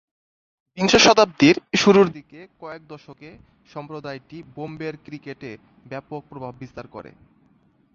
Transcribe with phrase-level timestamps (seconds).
[0.77, 3.31] বিংশ শতাব্দীর শুরুরদিকে কয়েক দশক এ
[3.69, 5.51] সম্প্রদায়টি বোম্বের ক্রিকেটে
[5.85, 7.11] ব্যাপক প্রভাববিস্তার করে।